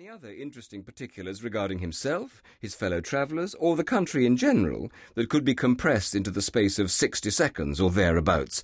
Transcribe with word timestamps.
any 0.00 0.08
other 0.08 0.32
interesting 0.32 0.82
particulars 0.82 1.44
regarding 1.44 1.80
himself, 1.80 2.42
his 2.58 2.74
fellow 2.74 3.02
travellers, 3.02 3.54
or 3.56 3.76
the 3.76 3.84
country 3.84 4.24
in 4.24 4.34
general 4.34 4.90
that 5.14 5.28
could 5.28 5.44
be 5.44 5.54
compressed 5.54 6.14
into 6.14 6.30
the 6.30 6.40
space 6.40 6.78
of 6.78 6.90
sixty 6.90 7.28
seconds 7.28 7.78
or 7.78 7.90
thereabouts, 7.90 8.62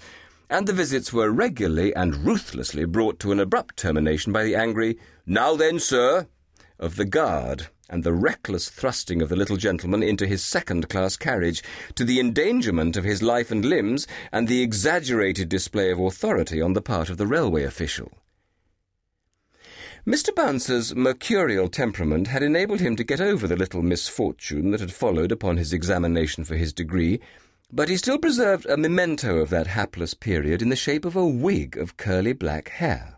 and 0.49 0.67
the 0.67 0.73
visits 0.73 1.13
were 1.13 1.31
regularly 1.31 1.95
and 1.95 2.25
ruthlessly 2.25 2.87
brought 2.87 3.19
to 3.19 3.33
an 3.33 3.39
abrupt 3.39 3.77
termination 3.77 4.33
by 4.33 4.45
the 4.45 4.57
angry, 4.57 4.99
Now 5.27 5.55
then, 5.57 5.79
sir, 5.79 6.27
of 6.79 6.97
the 6.97 7.05
guard, 7.05 7.67
and 7.91 8.03
the 8.03 8.15
reckless 8.15 8.71
thrusting 8.71 9.21
of 9.21 9.29
the 9.29 9.37
little 9.37 9.59
gentleman 9.59 10.03
into 10.03 10.27
his 10.27 10.43
second 10.43 10.89
class 10.89 11.19
carriage, 11.19 11.63
to 11.97 12.05
the 12.05 12.19
endangerment 12.19 12.97
of 12.97 13.05
his 13.05 13.23
life 13.23 13.51
and 13.51 13.63
limbs, 13.63 14.07
and 14.33 14.49
the 14.49 14.63
exaggerated 14.63 15.51
display 15.51 15.91
of 15.91 16.01
authority 16.01 16.63
on 16.63 16.73
the 16.73 16.81
part 16.81 17.11
of 17.11 17.19
the 17.19 17.27
railway 17.27 17.65
official. 17.65 18.11
Mr. 20.07 20.33
Bouncer's 20.33 20.95
mercurial 20.95 21.69
temperament 21.69 22.29
had 22.29 22.41
enabled 22.41 22.79
him 22.79 22.95
to 22.95 23.03
get 23.03 23.21
over 23.21 23.49
the 23.49 23.57
little 23.57 23.83
misfortune 23.83 24.71
that 24.71 24.79
had 24.79 24.93
followed 24.93 25.33
upon 25.33 25.57
his 25.57 25.73
examination 25.73 26.45
for 26.45 26.55
his 26.55 26.73
degree, 26.73 27.19
but 27.73 27.89
he 27.89 27.97
still 27.97 28.17
preserved 28.17 28.67
a 28.67 28.77
memento 28.77 29.39
of 29.39 29.51
that 29.51 29.67
hapless 29.67 30.15
period 30.15 30.63
in 30.63 30.69
the 30.69 30.77
shape 30.77 31.05
of 31.05 31.17
a 31.17 31.27
wig 31.27 31.77
of 31.77 31.97
curly 31.97 32.33
black 32.33 32.69
hair 32.69 33.16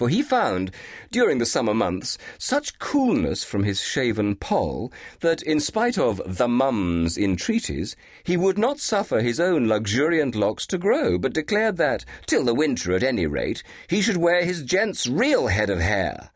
for 0.00 0.08
he 0.08 0.22
found, 0.22 0.70
during 1.10 1.36
the 1.36 1.44
summer 1.44 1.74
months, 1.74 2.16
such 2.38 2.78
coolness 2.78 3.44
from 3.44 3.64
his 3.64 3.82
shaven 3.82 4.34
poll 4.34 4.90
that, 5.20 5.42
in 5.42 5.60
spite 5.60 5.98
of 5.98 6.22
the 6.24 6.48
mum's 6.48 7.18
entreaties, 7.18 7.94
he 8.24 8.34
would 8.34 8.56
not 8.56 8.80
suffer 8.80 9.20
his 9.20 9.38
own 9.38 9.68
luxuriant 9.68 10.34
locks 10.34 10.66
to 10.66 10.78
grow, 10.78 11.18
but 11.18 11.34
declared 11.34 11.76
that, 11.76 12.06
till 12.24 12.42
the 12.46 12.54
winter 12.54 12.94
at 12.94 13.02
any 13.02 13.26
rate, 13.26 13.62
he 13.88 14.00
should 14.00 14.16
wear 14.16 14.42
his 14.42 14.62
gent's 14.62 15.06
real 15.06 15.48
head 15.48 15.68
of 15.68 15.80
hair. 15.80 16.30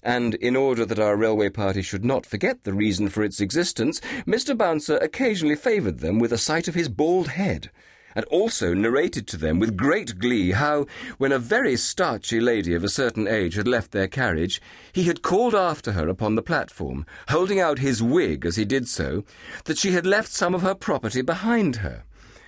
And 0.00 0.36
in 0.36 0.54
order 0.54 0.86
that 0.86 1.00
our 1.00 1.16
railway 1.16 1.48
party 1.48 1.82
should 1.82 2.04
not 2.04 2.24
forget 2.24 2.62
the 2.62 2.72
reason 2.72 3.08
for 3.08 3.24
its 3.24 3.40
existence, 3.40 4.00
Mr. 4.28 4.56
Bouncer 4.56 4.98
occasionally 4.98 5.56
favoured 5.56 5.98
them 5.98 6.20
with 6.20 6.32
a 6.32 6.38
sight 6.38 6.68
of 6.68 6.76
his 6.76 6.88
bald 6.88 7.26
head 7.26 7.72
and 8.14 8.24
also 8.26 8.74
narrated 8.74 9.26
to 9.28 9.36
them 9.36 9.58
with 9.58 9.76
great 9.76 10.18
glee 10.18 10.52
how, 10.52 10.86
when 11.18 11.32
a 11.32 11.38
very 11.38 11.76
starchy 11.76 12.40
lady 12.40 12.74
of 12.74 12.84
a 12.84 12.88
certain 12.88 13.26
age 13.26 13.54
had 13.54 13.68
left 13.68 13.92
their 13.92 14.08
carriage, 14.08 14.60
he 14.92 15.04
had 15.04 15.22
called 15.22 15.54
after 15.54 15.92
her 15.92 16.08
upon 16.08 16.34
the 16.34 16.42
platform, 16.42 17.06
holding 17.28 17.60
out 17.60 17.78
his 17.78 18.02
wig 18.02 18.44
as 18.44 18.56
he 18.56 18.64
did 18.64 18.88
so, 18.88 19.24
that 19.64 19.78
she 19.78 19.92
had 19.92 20.06
left 20.06 20.30
some 20.30 20.54
of 20.54 20.62
her 20.62 20.74
property 20.74 21.22
behind 21.22 21.76
her, 21.76 22.04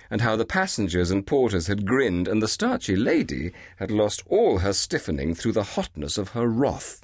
and 0.09 0.21
how 0.21 0.35
the 0.35 0.45
passengers 0.45 1.11
and 1.11 1.25
porters 1.25 1.67
had 1.67 1.85
grinned, 1.85 2.27
and 2.27 2.41
the 2.41 2.47
starchy 2.47 2.95
lady 2.95 3.51
had 3.77 3.91
lost 3.91 4.23
all 4.27 4.59
her 4.59 4.73
stiffening 4.73 5.33
through 5.33 5.51
the 5.51 5.63
hotness 5.63 6.17
of 6.17 6.29
her 6.29 6.47
wrath. 6.47 7.01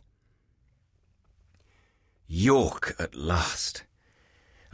York 2.28 2.96
at 3.00 3.16
last! 3.16 3.84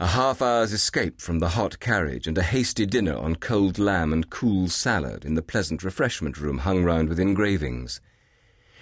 A 0.00 0.06
half 0.06 0.40
hour's 0.40 0.72
escape 0.72 1.20
from 1.20 1.40
the 1.40 1.48
hot 1.48 1.80
carriage, 1.80 2.28
and 2.28 2.38
a 2.38 2.42
hasty 2.42 2.86
dinner 2.86 3.16
on 3.16 3.34
cold 3.34 3.80
lamb 3.80 4.12
and 4.12 4.30
cool 4.30 4.68
salad 4.68 5.24
in 5.24 5.34
the 5.34 5.42
pleasant 5.42 5.82
refreshment 5.82 6.38
room 6.38 6.58
hung 6.58 6.84
round 6.84 7.08
with 7.08 7.18
engravings. 7.18 8.00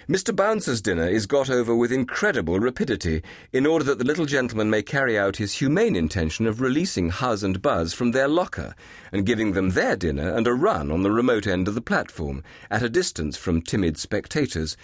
Mr. 0.07 0.33
Bouncer's 0.33 0.79
dinner 0.79 1.07
is 1.07 1.25
got 1.25 1.49
over 1.49 1.75
with 1.75 1.91
incredible 1.91 2.59
rapidity, 2.59 3.23
in 3.51 3.65
order 3.65 3.83
that 3.83 3.97
the 3.97 4.05
little 4.05 4.27
gentleman 4.27 4.69
may 4.69 4.83
carry 4.83 5.17
out 5.17 5.37
his 5.37 5.53
humane 5.53 5.95
intention 5.95 6.45
of 6.45 6.61
releasing 6.61 7.09
Huzz 7.09 7.43
and 7.43 7.63
Buzz 7.63 7.95
from 7.95 8.11
their 8.11 8.27
locker, 8.27 8.75
and 9.11 9.25
giving 9.25 9.53
them 9.53 9.71
their 9.71 9.95
dinner 9.95 10.31
and 10.31 10.45
a 10.45 10.53
run 10.53 10.91
on 10.91 11.01
the 11.01 11.11
remote 11.11 11.47
end 11.47 11.67
of 11.67 11.73
the 11.73 11.81
platform, 11.81 12.43
at 12.69 12.83
a 12.83 12.89
distance 12.89 13.35
from 13.35 13.63
timid 13.63 13.97
spectators, 13.97 14.77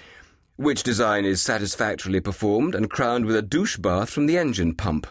which 0.56 0.82
design 0.82 1.26
is 1.26 1.42
satisfactorily 1.42 2.20
performed 2.20 2.74
and 2.74 2.90
crowned 2.90 3.28
with 3.28 3.36
a 3.36 3.44
douche 3.44 3.78
bath 3.78 4.10
from 4.10 4.26
the 4.26 4.40
engine 4.40 4.74
pump. 4.74 5.06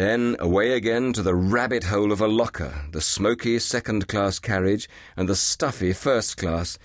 Then 0.00 0.34
away 0.38 0.72
again 0.72 1.12
to 1.12 1.22
the 1.22 1.34
rabbit 1.34 1.84
hole 1.84 2.10
of 2.10 2.22
a 2.22 2.26
locker, 2.26 2.86
the 2.90 3.02
smoky 3.02 3.58
second 3.58 4.08
class 4.08 4.38
carriage, 4.38 4.88
and 5.14 5.28
the 5.28 5.36
stuffy 5.36 5.92
first 5.92 6.38
class, 6.38 6.78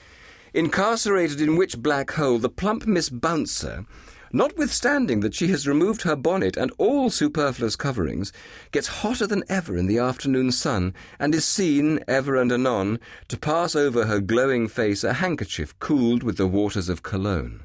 incarcerated 0.54 1.40
in 1.40 1.56
which 1.56 1.82
black 1.82 2.12
hole 2.12 2.40
the 2.40 2.50
plump 2.50 2.86
Miss 2.86 3.08
Bouncer, 3.08 3.86
notwithstanding 4.34 5.22
that 5.22 5.34
she 5.34 5.48
has 5.48 5.66
removed 5.66 6.02
her 6.02 6.18
bonnet 6.18 6.58
and 6.58 6.74
all 6.78 7.10
superfluous 7.10 7.78
coverings, 7.78 8.34
gets 8.74 9.00
hotter 9.00 9.26
than 9.26 9.46
ever 9.48 9.78
in 9.78 9.88
the 9.88 9.98
afternoon 9.98 10.52
sun, 10.52 10.94
and 11.18 11.34
is 11.34 11.46
seen, 11.46 12.04
ever 12.10 12.36
and 12.36 12.52
anon, 12.52 13.00
to 13.30 13.38
pass 13.38 13.78
over 13.78 14.08
her 14.08 14.20
glowing 14.20 14.68
face 14.68 15.06
a 15.06 15.14
handkerchief 15.14 15.74
cooled 15.80 16.22
with 16.22 16.36
the 16.36 16.48
waters 16.48 16.90
of 16.90 17.02
Cologne. 17.02 17.64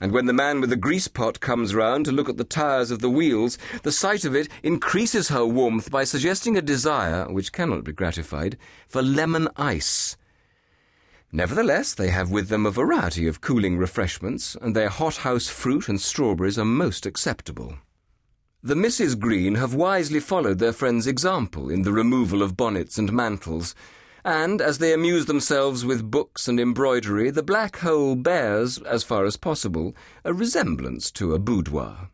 And 0.00 0.12
when 0.12 0.26
the 0.26 0.32
man 0.32 0.60
with 0.60 0.70
the 0.70 0.76
grease 0.76 1.08
pot 1.08 1.40
comes 1.40 1.74
round 1.74 2.04
to 2.04 2.12
look 2.12 2.28
at 2.28 2.36
the 2.36 2.44
tires 2.44 2.90
of 2.90 3.00
the 3.00 3.08
wheels, 3.08 3.56
the 3.82 3.92
sight 3.92 4.24
of 4.24 4.34
it 4.34 4.48
increases 4.62 5.28
her 5.28 5.46
warmth 5.46 5.90
by 5.90 6.04
suggesting 6.04 6.56
a 6.56 6.62
desire, 6.62 7.24
which 7.32 7.52
cannot 7.52 7.84
be 7.84 7.92
gratified, 7.92 8.58
for 8.86 9.02
lemon 9.02 9.48
ice. 9.56 10.16
Nevertheless, 11.32 11.94
they 11.94 12.10
have 12.10 12.30
with 12.30 12.48
them 12.48 12.66
a 12.66 12.70
variety 12.70 13.26
of 13.26 13.40
cooling 13.40 13.78
refreshments, 13.78 14.54
and 14.60 14.76
their 14.76 14.90
hothouse 14.90 15.48
fruit 15.48 15.88
and 15.88 16.00
strawberries 16.00 16.58
are 16.58 16.64
most 16.64 17.06
acceptable. 17.06 17.78
The 18.62 18.76
Misses 18.76 19.14
Green 19.14 19.54
have 19.54 19.74
wisely 19.74 20.20
followed 20.20 20.58
their 20.58 20.72
friend's 20.72 21.06
example 21.06 21.70
in 21.70 21.82
the 21.82 21.92
removal 21.92 22.42
of 22.42 22.56
bonnets 22.56 22.98
and 22.98 23.12
mantles, 23.12 23.74
and 24.26 24.60
as 24.60 24.78
they 24.78 24.92
amuse 24.92 25.26
themselves 25.26 25.84
with 25.84 26.10
books 26.10 26.48
and 26.48 26.58
embroidery, 26.58 27.30
the 27.30 27.44
black 27.44 27.76
hole 27.76 28.16
bears, 28.16 28.76
as 28.78 29.04
far 29.04 29.24
as 29.24 29.36
possible, 29.36 29.94
a 30.24 30.34
resemblance 30.34 31.12
to 31.12 31.32
a 31.32 31.38
boudoir. 31.38 32.10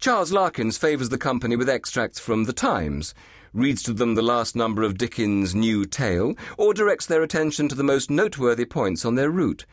Charles 0.00 0.32
Larkins 0.32 0.76
favours 0.76 1.10
the 1.10 1.18
company 1.18 1.54
with 1.54 1.68
extracts 1.68 2.18
from 2.18 2.42
The 2.42 2.52
Times, 2.52 3.14
reads 3.52 3.84
to 3.84 3.92
them 3.92 4.16
the 4.16 4.20
last 4.20 4.56
number 4.56 4.82
of 4.82 4.98
Dickens' 4.98 5.54
New 5.54 5.84
Tale, 5.84 6.34
or 6.58 6.74
directs 6.74 7.06
their 7.06 7.22
attention 7.22 7.68
to 7.68 7.76
the 7.76 7.84
most 7.84 8.10
noteworthy 8.10 8.64
points 8.64 9.04
on 9.04 9.14
their 9.14 9.30
route. 9.30 9.64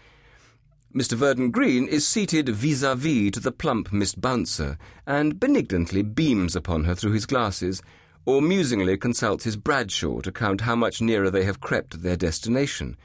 Mr. 0.94 1.14
Verdant 1.14 1.52
Green 1.52 1.88
is 1.88 2.08
seated 2.08 2.48
vis-a-vis 2.48 3.32
to 3.32 3.40
the 3.40 3.52
plump 3.52 3.92
Miss 3.92 4.14
Bouncer, 4.14 4.78
and 5.08 5.40
benignantly 5.40 6.04
beams 6.04 6.56
upon 6.56 6.84
her 6.84 6.94
through 6.94 7.14
his 7.14 7.26
glasses, 7.26 7.82
or 8.26 8.42
musingly 8.42 8.98
consults 8.98 9.44
his 9.44 9.56
Bradshaw 9.56 10.22
to 10.22 10.32
count 10.32 10.62
how 10.62 10.76
much 10.76 11.02
nearer 11.02 11.30
they 11.32 11.44
have 11.46 11.60
crept 11.62 11.92
to 11.92 11.98
their 11.98 12.16
destination, 12.16 12.98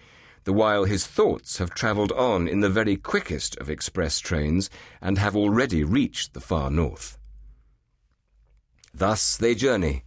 the 0.44 0.52
while 0.52 0.84
his 0.84 1.06
thoughts 1.06 1.58
have 1.58 1.70
travelled 1.70 2.12
on 2.12 2.46
in 2.46 2.60
the 2.60 2.68
very 2.68 2.96
quickest 2.96 3.56
of 3.58 3.70
express 3.70 4.18
trains 4.18 4.68
and 5.00 5.18
have 5.18 5.36
already 5.36 5.82
reached 5.82 6.34
the 6.34 6.40
far 6.40 6.70
north. 6.70 7.18
Thus 8.92 9.36
they 9.36 9.54
journey, 9.54 10.04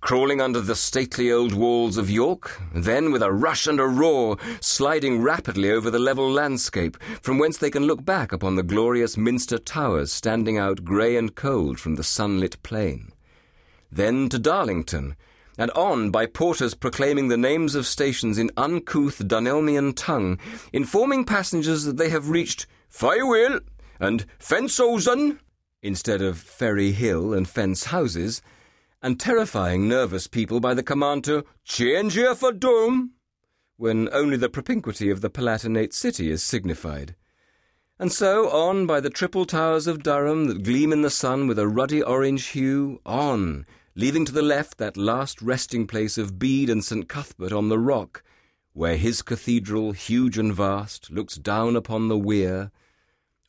crawling 0.00 0.40
under 0.40 0.60
the 0.60 0.76
stately 0.76 1.30
old 1.30 1.52
walls 1.52 1.96
of 1.96 2.08
York, 2.08 2.60
then 2.74 3.12
with 3.12 3.22
a 3.22 3.32
rush 3.32 3.66
and 3.66 3.80
a 3.80 3.86
roar, 3.86 4.38
sliding 4.60 5.20
rapidly 5.22 5.70
over 5.70 5.90
the 5.90 5.98
level 5.98 6.30
landscape, 6.30 6.96
from 7.20 7.38
whence 7.38 7.58
they 7.58 7.70
can 7.70 7.86
look 7.86 8.04
back 8.04 8.32
upon 8.32 8.56
the 8.56 8.62
glorious 8.62 9.16
Minster 9.16 9.58
towers 9.58 10.12
standing 10.12 10.56
out 10.56 10.84
grey 10.84 11.16
and 11.16 11.34
cold 11.34 11.78
from 11.78 11.96
the 11.96 12.04
sunlit 12.04 12.62
plain 12.62 13.12
then 13.90 14.28
to 14.28 14.38
Darlington, 14.38 15.16
and 15.58 15.70
on 15.72 16.10
by 16.10 16.26
porters 16.26 16.74
proclaiming 16.74 17.28
the 17.28 17.36
names 17.36 17.74
of 17.74 17.86
stations 17.86 18.38
in 18.38 18.50
uncouth 18.56 19.18
Dunelmian 19.18 19.94
tongue, 19.94 20.38
informing 20.72 21.24
passengers 21.24 21.84
that 21.84 21.96
they 21.96 22.08
have 22.08 22.30
reached 22.30 22.66
Firewheel 22.88 23.60
and 23.98 24.24
Fencehosen 24.38 25.38
instead 25.82 26.22
of 26.22 26.38
Ferry 26.38 26.92
Hill 26.92 27.32
and 27.32 27.48
Fence 27.48 27.84
Houses, 27.84 28.42
and 29.02 29.18
terrifying 29.18 29.88
nervous 29.88 30.26
people 30.26 30.60
by 30.60 30.74
the 30.74 30.82
command 30.82 31.24
to 31.24 31.44
change 31.64 32.14
here 32.14 32.34
for 32.34 32.52
Doom, 32.52 33.12
when 33.76 34.08
only 34.12 34.36
the 34.36 34.50
propinquity 34.50 35.10
of 35.10 35.22
the 35.22 35.30
Palatinate 35.30 35.94
city 35.94 36.30
is 36.30 36.42
signified. 36.42 37.14
And 37.98 38.12
so 38.12 38.50
on 38.50 38.86
by 38.86 39.00
the 39.00 39.10
triple 39.10 39.46
towers 39.46 39.86
of 39.86 40.02
Durham 40.02 40.46
that 40.46 40.62
gleam 40.62 40.92
in 40.92 41.02
the 41.02 41.10
sun 41.10 41.46
with 41.46 41.58
a 41.58 41.68
ruddy 41.68 42.02
orange 42.02 42.48
hue, 42.48 43.00
on 43.04 43.66
leaving 44.00 44.24
to 44.24 44.32
the 44.32 44.40
left 44.40 44.78
that 44.78 44.96
last 44.96 45.42
resting 45.42 45.86
place 45.86 46.16
of 46.16 46.38
Bede 46.38 46.70
and 46.70 46.82
St. 46.82 47.06
Cuthbert 47.06 47.52
on 47.52 47.68
the 47.68 47.78
rock, 47.78 48.22
where 48.72 48.96
his 48.96 49.20
cathedral, 49.20 49.92
huge 49.92 50.38
and 50.38 50.54
vast, 50.54 51.10
looks 51.10 51.34
down 51.34 51.76
upon 51.76 52.08
the 52.08 52.16
Wear. 52.16 52.70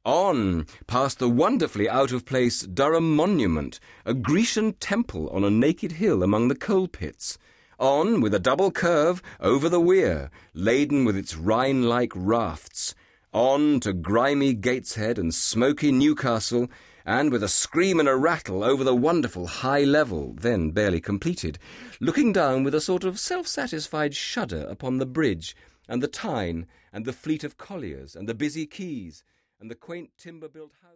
On, 0.03 0.65
past 0.87 1.19
the 1.19 1.29
wonderfully 1.29 1.87
out 1.87 2.11
of 2.11 2.25
place 2.25 2.63
Durham 2.63 3.15
Monument, 3.15 3.79
a 4.03 4.13
Grecian 4.13 4.73
temple 4.73 5.29
on 5.29 5.45
a 5.45 5.49
naked 5.49 5.93
hill 5.93 6.21
among 6.21 6.49
the 6.49 6.55
coal 6.55 6.89
pits. 6.89 7.37
On, 7.79 8.19
with 8.19 8.33
a 8.33 8.39
double 8.39 8.71
curve, 8.71 9.21
over 9.39 9.69
the 9.69 9.79
Wear, 9.79 10.29
laden 10.53 11.05
with 11.05 11.15
its 11.15 11.37
Rhine 11.37 11.83
like 11.83 12.11
rafts. 12.13 12.93
On 13.31 13.79
to 13.79 13.93
grimy 13.93 14.53
Gateshead 14.53 15.17
and 15.17 15.33
smoky 15.33 15.93
Newcastle, 15.93 16.67
and 17.11 17.29
with 17.29 17.43
a 17.43 17.47
scream 17.49 17.99
and 17.99 18.07
a 18.07 18.15
rattle 18.15 18.63
over 18.63 18.85
the 18.85 18.95
wonderful 18.95 19.45
high 19.45 19.83
level, 19.83 20.33
then 20.39 20.71
barely 20.71 21.01
completed, 21.01 21.59
looking 21.99 22.31
down 22.31 22.63
with 22.63 22.73
a 22.73 22.79
sort 22.79 23.03
of 23.03 23.19
self 23.19 23.45
satisfied 23.45 24.15
shudder 24.15 24.65
upon 24.69 24.97
the 24.97 25.05
bridge, 25.05 25.53
and 25.89 26.01
the 26.01 26.07
Tyne, 26.07 26.65
and 26.93 27.03
the 27.03 27.11
fleet 27.11 27.43
of 27.43 27.57
colliers, 27.57 28.15
and 28.15 28.29
the 28.29 28.33
busy 28.33 28.65
quays, 28.65 29.25
and 29.59 29.69
the 29.69 29.75
quaint 29.75 30.09
timber 30.17 30.47
built 30.47 30.71
houses. 30.81 30.87